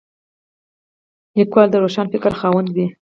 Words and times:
لیکوال 1.37 1.67
د 1.71 1.75
روښان 1.83 2.07
فکر 2.13 2.31
خاوند 2.39 2.67
وي. 2.75 2.87